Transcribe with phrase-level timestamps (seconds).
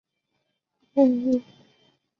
[0.95, 1.41] 讳一武。